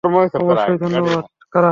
অবশ্যই, 0.41 0.77
ধন্যবাদ। 0.77 1.23